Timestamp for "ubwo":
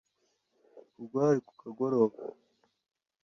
0.99-1.15